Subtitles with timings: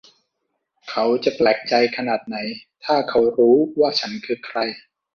[0.89, 2.37] เขาจะแปลกใจขนาดไหน
[2.85, 4.59] ถ้าเขารู้ว่าฉันคือใคร